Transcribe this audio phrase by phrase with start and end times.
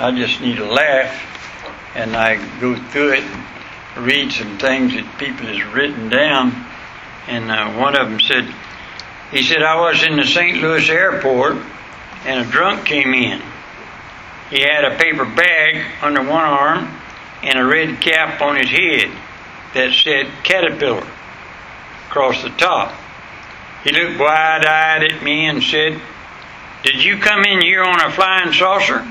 [0.00, 3.24] I just need to laugh, and I go through it,
[3.94, 6.64] and read some things that people has written down,
[7.28, 8.48] and uh, one of them said,
[9.30, 10.56] he said I was in the St.
[10.62, 11.58] Louis airport,
[12.24, 13.42] and a drunk came in.
[14.48, 16.88] He had a paper bag under one arm
[17.42, 19.10] and a red cap on his head
[19.74, 21.06] that said Caterpillar
[22.08, 22.94] across the top.
[23.84, 26.00] He looked wide eyed at me and said,
[26.84, 29.06] Did you come in here on a flying saucer?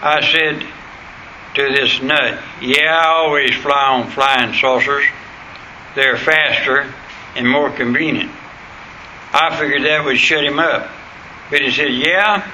[0.00, 0.66] I said
[1.54, 5.04] to this nut, Yeah, I always fly on flying saucers.
[5.94, 6.92] They're faster
[7.34, 8.30] and more convenient.
[9.32, 10.90] I figured that would shut him up.
[11.50, 12.48] But he said, Yeah,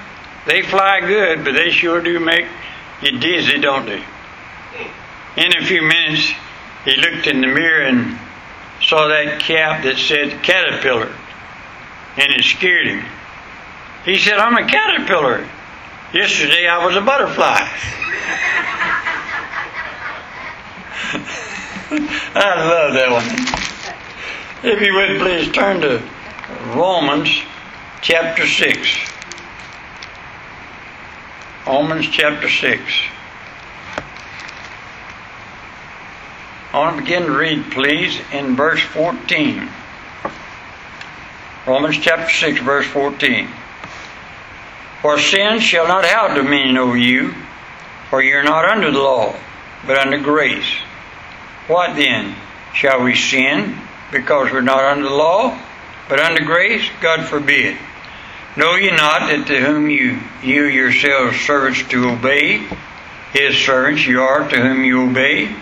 [0.47, 2.47] they fly good, but they sure do make
[3.03, 4.03] you dizzy, don't they?
[5.37, 6.33] In a few minutes,
[6.85, 8.19] he looked in the mirror and
[8.83, 11.13] saw that cap that said caterpillar,
[12.17, 13.05] and it scared him.
[14.05, 15.49] He said, I'm a caterpillar.
[16.15, 17.59] Yesterday I was a butterfly.
[22.37, 23.25] I love that one.
[24.63, 26.01] If you would please turn to
[26.73, 27.29] Romans
[28.01, 29.11] chapter 6.
[31.67, 32.81] Romans chapter 6.
[36.73, 39.69] I want to begin to read, please, in verse 14.
[41.67, 43.49] Romans chapter 6, verse 14.
[45.05, 47.35] For sin shall not have dominion over you,
[48.09, 49.37] for you are not under the law,
[49.87, 50.79] but under grace.
[51.67, 52.35] What then?
[52.73, 53.79] Shall we sin
[54.11, 55.61] because we're not under the law,
[56.09, 56.89] but under grace?
[57.03, 57.77] God forbid.
[58.57, 62.67] Know ye not that to whom you you yourselves servants to obey,
[63.35, 65.55] his servants you are to whom you obey,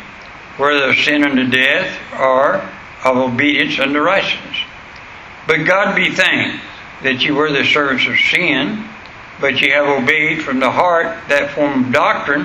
[0.57, 2.59] whether of sin unto death or
[3.05, 4.59] of obedience unto righteousness.
[5.49, 6.63] But God be thanked
[7.03, 8.89] that you were the servants of sin,
[9.43, 12.45] but ye have obeyed from the heart that form of doctrine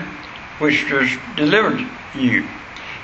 [0.58, 1.80] which was delivered
[2.16, 2.46] you.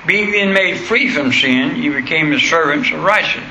[0.08, 3.50] Being then made free from sin, you became the servants of righteousness.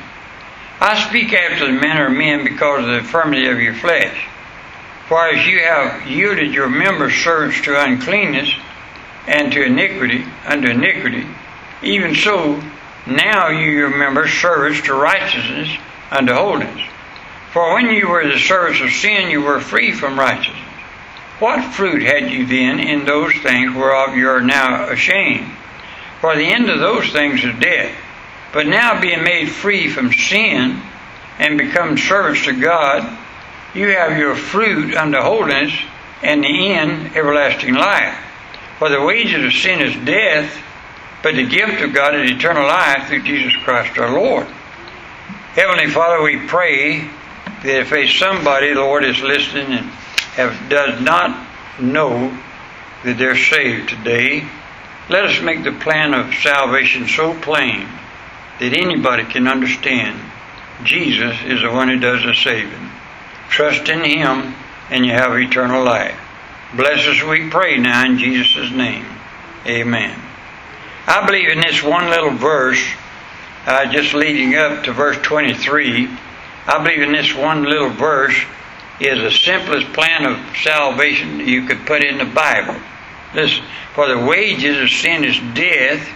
[0.81, 4.27] I speak after the manner of men because of the infirmity of your flesh.
[5.07, 8.53] For as you have yielded your members servants to uncleanness
[9.29, 11.27] and to iniquity, unto iniquity,
[11.83, 12.61] even so,
[13.07, 15.69] now you remember servants to righteousness
[16.11, 16.92] unto holiness.
[17.53, 20.59] For when you were the servants of sin, you were free from righteousness.
[21.39, 25.51] What fruit had you then in those things whereof you are now ashamed?
[26.21, 27.95] For the end of those things is death.
[28.53, 30.81] But now being made free from sin
[31.39, 33.19] and become servants to God,
[33.75, 35.73] you have your fruit unto holiness
[36.23, 38.17] and the end everlasting life.
[38.79, 40.63] For the wages of sin is death,
[41.23, 44.47] but the gift of God is eternal life through Jesus Christ our Lord.
[45.55, 47.11] Heavenly Father, we pray
[47.63, 49.87] that if a somebody, Lord, is listening and
[50.37, 51.47] have, does not
[51.81, 52.37] know
[53.05, 54.49] that they're saved today,
[55.09, 57.89] let us make the plan of salvation so plain
[58.61, 60.21] that anybody can understand
[60.85, 62.91] Jesus is the one who does the saving.
[63.49, 64.55] Trust in Him
[64.91, 66.19] and you have eternal life.
[66.75, 69.07] Bless us, we pray now in Jesus' name.
[69.67, 70.19] Amen.
[71.07, 72.83] I believe in this one little verse,
[73.67, 76.09] uh, just leading up to verse 23,
[76.67, 78.41] I believe in this one little verse
[79.01, 82.77] is the simplest plan of salvation you could put in the Bible.
[83.35, 83.65] Listen,
[83.95, 86.09] for the wages of sin is death,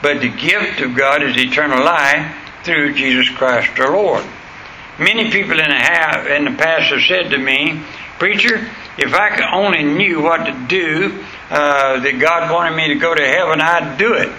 [0.00, 4.24] but the gift of God is eternal life through Jesus Christ our Lord.
[4.98, 7.82] Many people in the, in the past have said to me,
[8.18, 12.94] Preacher, if I could only knew what to do, uh, that God wanted me to
[12.94, 14.32] go to heaven, I'd do it.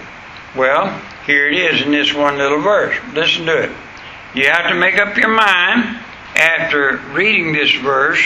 [0.56, 2.96] Well, here it is in this one little verse.
[3.12, 3.70] Listen to it.
[4.34, 5.98] You have to make up your mind
[6.34, 8.20] after reading this verse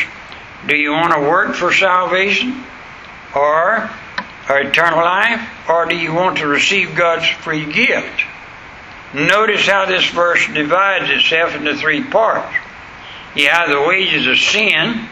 [0.66, 2.64] do you want to work for salvation
[3.34, 3.88] or,
[4.48, 8.22] or eternal life, or do you want to receive God's free gift?
[9.14, 12.54] Notice how this verse divides itself into three parts.
[13.36, 15.08] You have the wages of sin,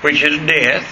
[0.00, 0.86] which is death.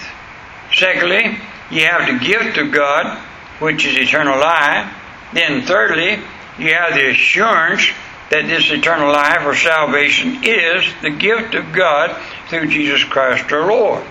[0.73, 1.39] Secondly,
[1.71, 3.17] you have the gift of God,
[3.59, 4.93] which is eternal life.
[5.33, 6.19] Then, thirdly,
[6.59, 7.89] you have the assurance
[8.29, 12.15] that this eternal life or salvation is the gift of God
[12.49, 14.03] through Jesus Christ our Lord.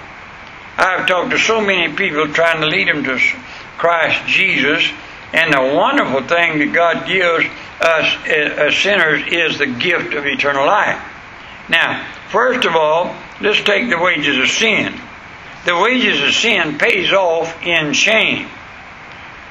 [0.76, 3.18] I've talked to so many people trying to lead them to
[3.78, 4.88] Christ Jesus,
[5.32, 7.46] and the wonderful thing that God gives
[7.80, 11.02] us eh, as sinners is the gift of eternal life.
[11.68, 15.00] Now, first of all, let's take the wages of sin
[15.64, 18.48] the wages of sin pays off in shame.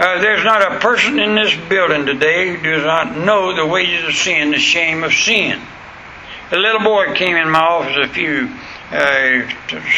[0.03, 4.03] Uh, there's not a person in this building today who does not know the wages
[4.03, 5.61] of sin, the shame of sin.
[6.51, 8.50] A little boy came in my office a few,
[8.91, 9.50] uh,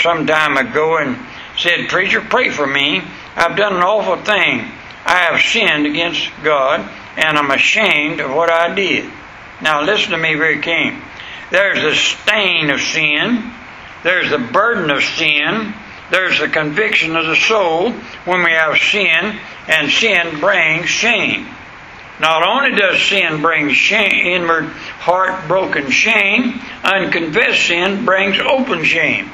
[0.03, 1.17] some time ago, and
[1.57, 3.01] said, Preacher, pray for me.
[3.35, 4.71] I've done an awful thing.
[5.05, 6.87] I have sinned against God,
[7.17, 9.11] and I'm ashamed of what I did.
[9.59, 11.01] Now, listen to me very keen.
[11.49, 13.51] There's the stain of sin,
[14.03, 15.73] there's the burden of sin,
[16.11, 17.91] there's the conviction of the soul
[18.25, 21.47] when we have sin, and sin brings shame.
[22.19, 29.29] Not only does sin bring shame, inward, heart-broken shame, unconfessed sin brings open shame.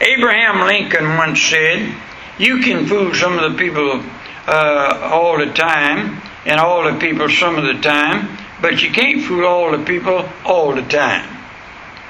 [0.00, 1.94] Abraham Lincoln once said,
[2.38, 4.02] You can fool some of the people
[4.46, 9.22] uh, all the time, and all the people some of the time, but you can't
[9.22, 11.37] fool all the people all the time.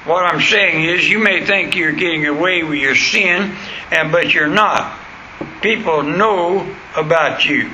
[0.05, 3.55] What I'm saying is, you may think you're getting away with your sin,
[3.91, 4.97] and but you're not.
[5.61, 7.69] People know about you.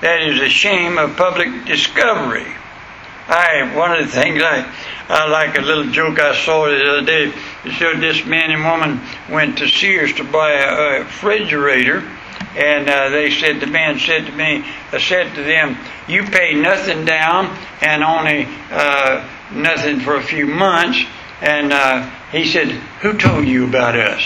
[0.00, 2.46] That is a shame of public discovery.
[3.28, 4.74] I one of the things I
[5.08, 7.32] I like a little joke I saw the other day.
[7.64, 12.02] It showed this man and woman went to Sears to buy a, a refrigerator,
[12.56, 15.76] and uh, they said the man said to me, I said to them,
[16.08, 21.04] "You pay nothing down and only uh, nothing for a few months."
[21.40, 22.68] And uh, he said,
[23.02, 24.22] Who told you about us?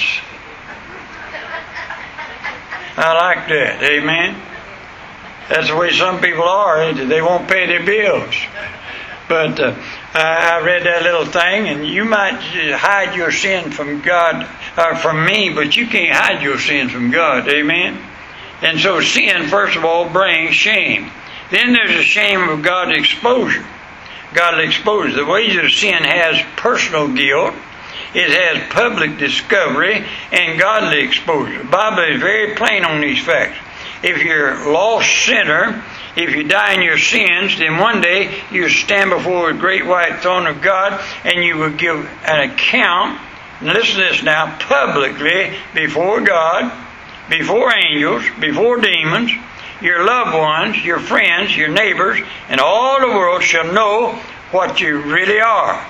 [2.97, 3.83] I like that.
[3.83, 4.41] Amen.
[5.49, 6.93] That's the way some people are.
[6.93, 8.35] They won't pay their bills.
[9.29, 9.75] But uh,
[10.15, 15.25] I read that little thing, and you might hide your sin from God, or from
[15.25, 17.49] me, but you can't hide your sin from God.
[17.49, 17.99] Amen.
[18.61, 21.11] And so sin, first of all, brings shame.
[21.51, 23.67] Then there's the shame of God's exposure.
[24.35, 25.15] Godly exposure.
[25.15, 27.55] The wages of sin has personal guilt.
[28.15, 31.59] It has public discovery and godly exposure.
[31.59, 33.59] The Bible is very plain on these facts.
[34.03, 35.83] If you're a lost sinner,
[36.17, 40.21] if you die in your sins, then one day you stand before the great white
[40.21, 43.21] throne of God and you will give an account.
[43.63, 46.71] Listen to this now, publicly before God,
[47.33, 49.33] before angels, before demons,
[49.81, 54.13] your loved ones, your friends, your neighbors, and all the world shall know
[54.51, 55.89] what you really are.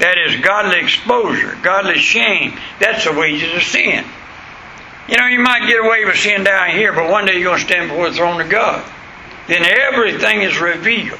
[0.00, 2.58] That is godly exposure, godly shame.
[2.80, 4.04] That's the wages of sin.
[5.08, 7.60] You know, you might get away with sin down here, but one day you're going
[7.60, 8.84] to stand before the throne of God.
[9.46, 11.18] Then everything is revealed.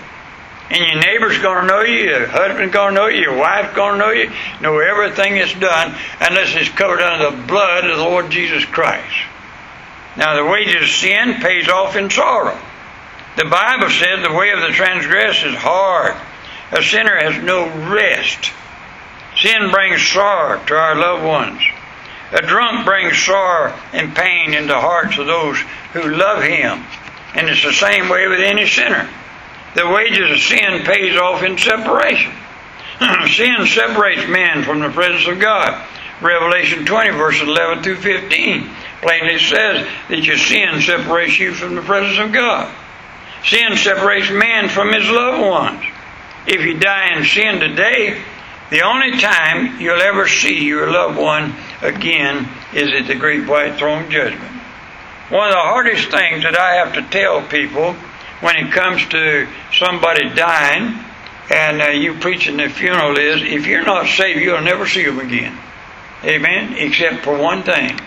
[0.70, 3.74] And your neighbor's going to know you, your husband's going to know you, your wife's
[3.74, 4.30] going to know you,
[4.60, 9.26] know everything that's done unless it's covered under the blood of the Lord Jesus Christ.
[10.16, 12.58] Now, the wages of sin pays off in sorrow.
[13.36, 16.16] The Bible says the way of the transgressor is hard.
[16.72, 18.52] A sinner has no rest.
[19.36, 21.62] Sin brings sorrow to our loved ones.
[22.32, 25.58] A drunk brings sorrow and pain into the hearts of those
[25.92, 26.84] who love him.
[27.34, 29.08] And it's the same way with any sinner.
[29.74, 32.32] The wages of sin pays off in separation.
[33.28, 35.86] sin separates man from the presence of God.
[36.20, 41.82] Revelation 20, verses 11 through 15 plainly says that your sin separates you from the
[41.82, 42.74] presence of God.
[43.44, 45.84] Sin separates man from his loved ones.
[46.46, 48.22] If you die in sin today,
[48.70, 53.78] the only time you'll ever see your loved one again is at the great white
[53.78, 54.52] throne judgment.
[55.30, 57.94] One of the hardest things that I have to tell people
[58.40, 61.04] when it comes to somebody dying
[61.50, 65.18] and uh, you preaching the funeral is if you're not saved, you'll never see them
[65.18, 65.58] again.
[66.24, 66.74] Amen?
[66.74, 67.98] Except for one thing.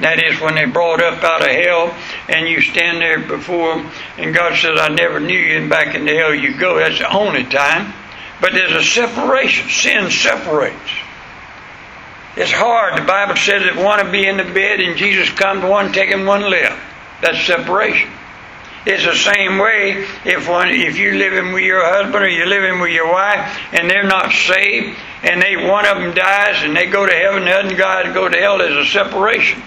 [0.00, 1.96] That is when they brought up out of hell
[2.28, 5.94] and you stand there before them and God says, I never knew you and back
[5.94, 6.78] into hell you go.
[6.78, 7.92] That's the only time.
[8.40, 9.68] But there's a separation.
[9.68, 10.90] Sin separates.
[12.36, 12.98] It's hard.
[12.98, 16.24] The Bible says that one will be in the bed and Jesus comes, one taking
[16.26, 16.80] one left.
[17.20, 18.10] That's separation.
[18.84, 22.80] It's the same way if one if you're living with your husband or you're living
[22.80, 26.86] with your wife and they're not saved and they one of them dies and they
[26.86, 28.58] go to heaven, the other guy go to hell.
[28.58, 29.62] There's a separation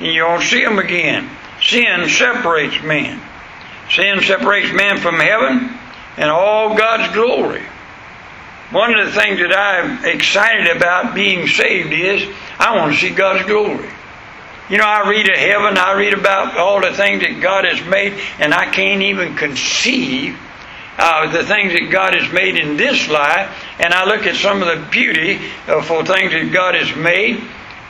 [0.00, 1.28] and you won't see them again.
[1.60, 3.20] Sin separates man.
[3.90, 5.76] Sin separates man from heaven
[6.16, 7.62] and all God's glory.
[8.70, 12.28] One of the things that I'm excited about being saved is
[12.58, 13.88] I want to see God's glory.
[14.68, 17.82] You know, I read of heaven, I read about all the things that God has
[17.88, 20.38] made, and I can't even conceive
[20.98, 23.48] uh, the things that God has made in this life.
[23.78, 27.42] And I look at some of the beauty uh, for things that God has made.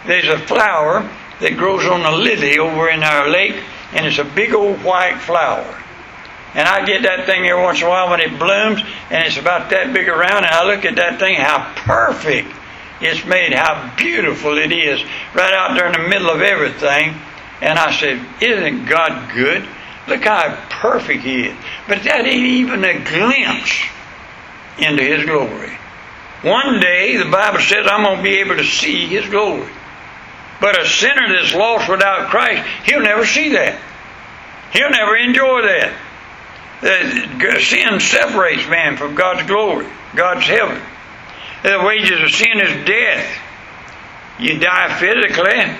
[0.07, 4.25] There's a flower that grows on a lily over in our lake, and it's a
[4.25, 5.83] big old white flower.
[6.55, 9.37] And I get that thing every once in a while when it blooms, and it's
[9.37, 12.53] about that big around, and I look at that thing, how perfect
[13.01, 15.03] it's made, how beautiful it is,
[15.35, 17.15] right out there in the middle of everything.
[17.61, 19.67] And I said, Isn't God good?
[20.09, 21.57] Look how perfect He is.
[21.87, 23.83] But that ain't even a glimpse
[24.79, 25.77] into His glory.
[26.43, 29.71] One day, the Bible says, I'm going to be able to see His glory.
[30.61, 33.81] But a sinner that's lost without Christ, he'll never see that.
[34.73, 35.93] He'll never enjoy that.
[36.81, 36.85] Uh,
[37.39, 40.81] that sin separates man from God's glory, God's heaven.
[41.63, 43.39] The wages of sin is death.
[44.39, 45.77] You die physically,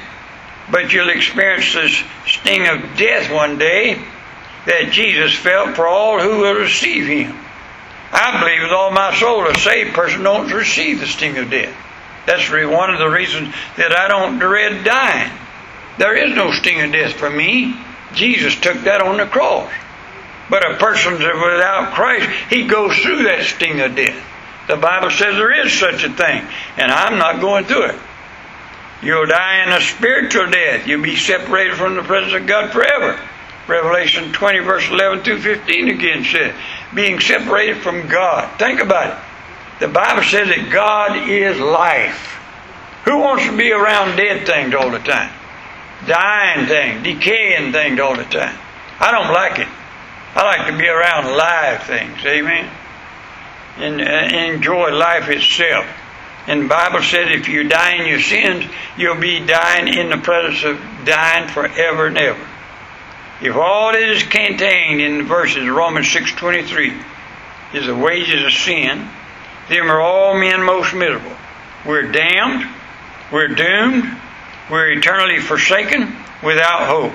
[0.71, 3.95] but you'll experience this sting of death one day
[4.67, 7.37] that Jesus felt for all who will receive him.
[8.11, 11.77] I believe with all my soul a saved person don't receive the sting of death.
[12.29, 15.33] That's one of the reasons that I don't dread dying.
[15.97, 17.75] There is no sting of death for me.
[18.13, 19.73] Jesus took that on the cross.
[20.51, 24.23] But a person without Christ, he goes through that sting of death.
[24.67, 28.01] The Bible says there is such a thing, and I'm not going through it.
[29.03, 30.87] You'll die in a spiritual death.
[30.87, 33.19] You'll be separated from the presence of God forever.
[33.67, 36.55] Revelation 20, verse 11 through 15 again says,
[36.95, 38.59] being separated from God.
[38.59, 39.28] Think about it.
[39.81, 42.35] The Bible says that God is life.
[43.05, 45.33] Who wants to be around dead things all the time?
[46.07, 48.59] Dying things, decaying things all the time.
[49.01, 49.69] I don't like it.
[50.35, 52.25] I like to be around live things.
[52.27, 52.71] Amen.
[53.79, 54.01] And
[54.55, 55.87] enjoy life itself.
[56.49, 58.65] And the Bible says if you die in your sins,
[58.97, 62.49] you'll be dying in the presence of dying forever and ever.
[63.41, 67.05] If all that is contained in the verses Romans 6.23
[67.75, 69.09] is the wages of sin,
[69.69, 71.37] then are all men most miserable.
[71.87, 72.69] We're damned,
[73.33, 74.05] we're doomed,
[74.71, 77.13] we're eternally forsaken without hope.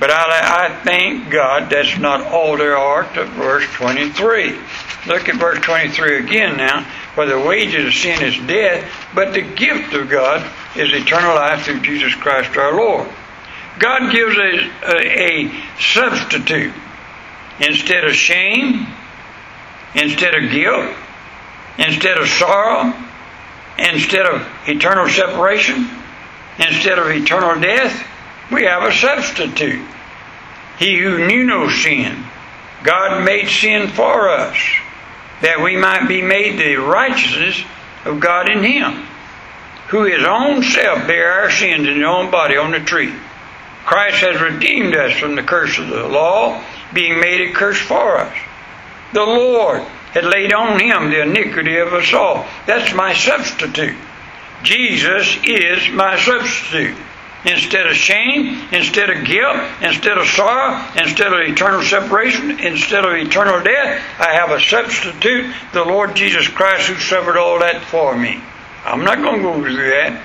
[0.00, 4.58] But I, I thank God that's not all there are to verse 23.
[5.06, 6.84] Look at verse 23 again now.
[7.14, 10.40] For the wages of sin is death, but the gift of God
[10.76, 13.08] is eternal life through Jesus Christ our Lord.
[13.78, 16.72] God gives a, a, a substitute.
[17.60, 18.86] Instead of shame,
[19.94, 20.96] instead of guilt,
[21.78, 22.92] instead of sorrow,
[23.78, 25.88] instead of eternal separation,
[26.58, 28.06] instead of eternal death,
[28.50, 29.86] we have a substitute.
[30.78, 32.24] He who knew no sin,
[32.82, 34.56] God made sin for us
[35.42, 37.62] that we might be made the righteousness
[38.04, 39.06] of God in Him,
[39.88, 43.12] who His own self bare our sins in His own body on the tree.
[43.84, 46.62] Christ has redeemed us from the curse of the law,
[46.92, 48.36] being made a curse for us.
[49.12, 49.82] The Lord
[50.12, 52.46] had laid on Him the iniquity of us all.
[52.66, 53.96] That's my substitute.
[54.62, 56.96] Jesus is my substitute.
[57.44, 63.14] Instead of shame, instead of guilt, instead of sorrow, instead of eternal separation, instead of
[63.14, 68.16] eternal death, I have a substitute, the Lord Jesus Christ, who suffered all that for
[68.16, 68.40] me.
[68.84, 70.22] I'm not going to go through that.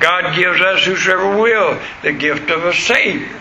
[0.00, 3.38] God gives us, whosoever will, the gift of a Savior.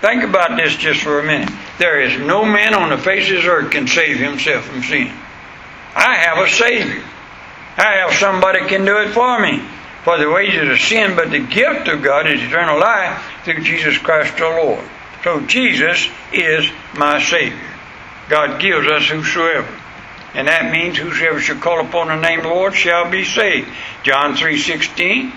[0.00, 1.50] Think about this just for a minute.
[1.78, 5.12] There is no man on the face of this earth can save himself from sin.
[5.94, 7.04] I have a Savior.
[7.76, 9.62] I have somebody can do it for me.
[10.04, 13.98] For the wages of sin, but the gift of God is eternal life through Jesus
[13.98, 14.84] Christ our Lord.
[15.24, 17.58] So Jesus is my Savior.
[18.28, 19.68] God gives us whosoever.
[20.34, 23.68] And that means whosoever shall call upon the name of the Lord shall be saved.
[24.02, 25.32] John 3.16,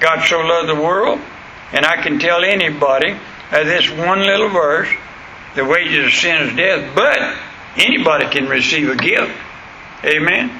[0.00, 1.20] God so loved the world,
[1.72, 3.12] and I can tell anybody
[3.52, 4.88] of this one little verse,
[5.54, 7.36] the wages of sin is death, but
[7.76, 9.32] anybody can receive a gift.
[10.04, 10.50] Amen.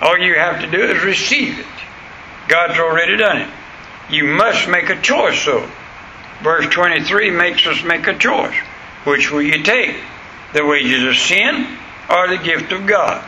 [0.00, 1.66] All you have to do is receive it.
[2.48, 3.50] God's already done it.
[4.10, 5.68] You must make a choice, though.
[6.42, 8.54] Verse 23 makes us make a choice.
[9.04, 9.96] Which will you take?
[10.52, 11.78] The wages of sin
[12.10, 13.24] or the gift of God?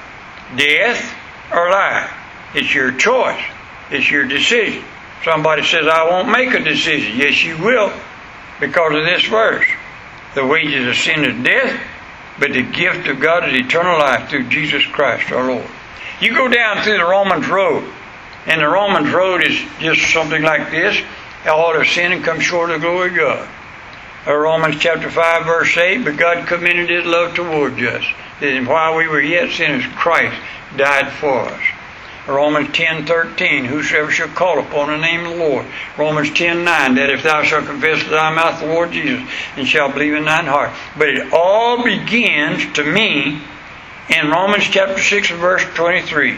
[0.57, 1.15] Death
[1.53, 2.11] or life?
[2.55, 3.43] It's your choice.
[3.91, 4.85] It's your decision.
[5.25, 7.17] Somebody says, I won't make a decision.
[7.17, 7.93] Yes, you will
[8.61, 9.67] because of this verse.
[10.37, 11.81] The wages of sin is death,
[12.39, 15.67] but the gift of God is eternal life through Jesus Christ our Lord.
[16.21, 17.91] You go down through the Romans road,
[18.45, 21.03] and the Romans road is just something like this.
[21.47, 23.49] All have sinned and come short of the glory of God.
[24.27, 28.05] Uh, Romans chapter 5 verse 8, but God commended his love towards us,
[28.41, 30.39] that while we were yet sinners, Christ
[30.77, 31.63] died for us.
[32.27, 35.65] Romans 10:13, whosoever shall call upon the name of the Lord.
[35.97, 39.23] Romans 10:9, that if thou shalt confess with thy mouth the Lord Jesus
[39.57, 40.71] and shalt believe in thine heart.
[40.97, 43.41] But it all begins to me
[44.09, 46.37] in Romans chapter 6 verse 23.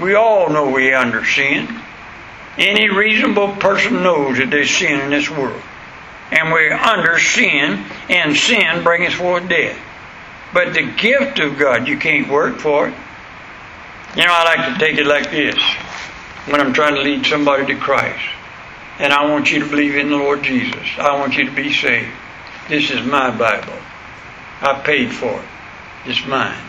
[0.00, 1.68] We all know we under sin.
[2.58, 5.62] Any reasonable person knows that there's sin in this world.
[6.32, 9.78] And we're under sin, and sin brings forth death.
[10.52, 12.94] But the gift of God, you can't work for it.
[14.16, 15.56] You know, I like to take it like this
[16.46, 18.24] when I'm trying to lead somebody to Christ.
[18.98, 20.86] And I want you to believe in the Lord Jesus.
[20.98, 22.10] I want you to be saved.
[22.68, 23.78] This is my Bible.
[24.62, 25.48] I paid for it.
[26.06, 26.66] It's mine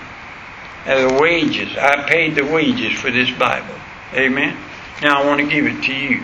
[0.88, 1.77] the wages.
[1.77, 3.75] I paid the wages for this Bible.
[4.13, 4.58] Amen.
[5.01, 6.24] Now I want to give it to you.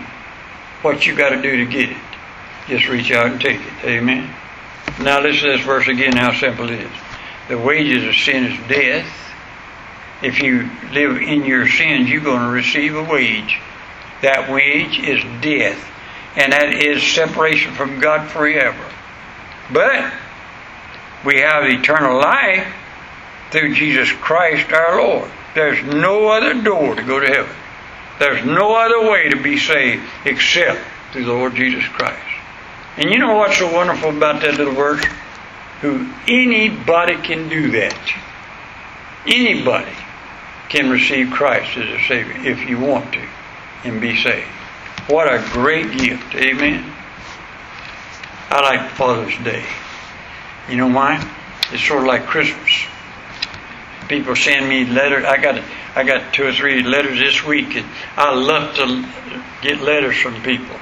[0.82, 1.98] what you got to do to get it.
[2.68, 3.86] Just reach out and take it.
[3.86, 4.34] Amen.
[5.02, 6.92] Now listen to this verse again, how simple it is.
[7.50, 9.08] The wages of sin is death.
[10.24, 13.60] If you live in your sins, you're going to receive a wage.
[14.22, 15.86] That wage is death.
[16.38, 18.90] And that is separation from God forever.
[19.72, 20.14] But
[21.26, 22.74] we have eternal life
[23.52, 25.30] through Jesus Christ our Lord.
[25.54, 27.56] There's no other door to go to heaven.
[28.18, 30.80] There's no other way to be saved except
[31.12, 32.24] through the Lord Jesus Christ.
[32.96, 35.04] And you know what's so wonderful about that little verse?
[35.82, 37.98] Who anybody can do that.
[39.28, 39.92] Anybody
[40.70, 43.28] can receive Christ as a Savior if you want to
[43.84, 44.48] and be saved.
[45.08, 46.34] What a great gift.
[46.36, 46.92] Amen.
[48.50, 49.66] I like Father's Day.
[50.70, 51.20] You know why?
[51.72, 52.86] It's sort of like Christmas.
[54.08, 55.26] People send me letters.
[55.26, 55.62] I got
[55.96, 59.06] I got two or three letters this week, and I love to
[59.62, 60.76] get letters from people.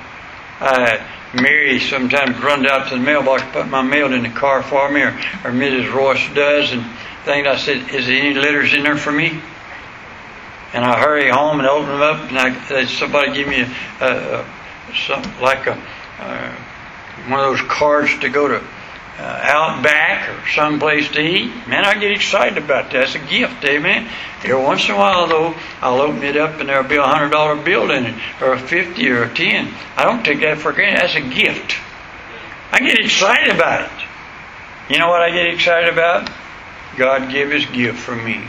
[0.59, 0.97] Uh,
[1.33, 5.01] Mary sometimes runs out to the mailbox, put my mail in the car for me,
[5.01, 5.09] or,
[5.43, 5.93] or Mrs.
[5.93, 6.85] Royce does, and
[7.25, 7.47] things.
[7.47, 9.41] I said, "Is there any letters in there for me?"
[10.73, 14.41] And I hurry home and open them up, and I, somebody give me a, a,
[14.41, 14.45] a
[15.05, 15.81] some like a
[16.19, 16.55] uh,
[17.27, 18.63] one of those cards to go to
[19.21, 23.03] uh, Outback or someplace to eat, man, I get excited about that.
[23.03, 24.09] It's a gift, amen.
[24.43, 27.29] Every once in a while, though, I'll open it up and there'll be a hundred
[27.29, 29.71] dollar bill in it, or a fifty, or a ten.
[29.95, 31.01] I don't take that for granted.
[31.01, 31.75] That's a gift.
[32.71, 34.91] I get excited about it.
[34.91, 36.31] You know what I get excited about?
[36.97, 38.43] God gave His gift for me,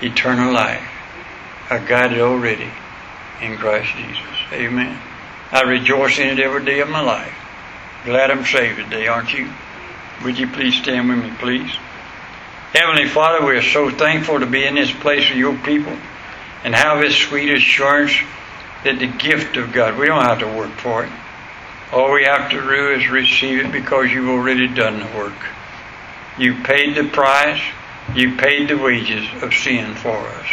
[0.00, 0.99] eternal life.
[1.70, 2.68] I got it already
[3.40, 4.52] in Christ Jesus.
[4.52, 5.00] Amen.
[5.52, 7.32] I rejoice in it every day of my life.
[8.04, 9.48] Glad I'm saved today, aren't you?
[10.24, 11.70] Would you please stand with me, please?
[12.72, 15.96] Heavenly Father, we are so thankful to be in this place with your people
[16.64, 18.16] and have this sweet assurance
[18.82, 21.12] that the gift of God, we don't have to work for it.
[21.92, 25.38] All we have to do is receive it because you've already done the work.
[26.36, 27.62] You paid the price,
[28.14, 30.46] you paid the wages of sin for us.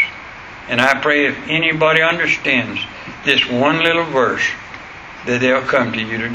[0.69, 2.81] And I pray if anybody understands
[3.23, 4.47] this one little verse,
[5.25, 6.33] that they'll come to you today.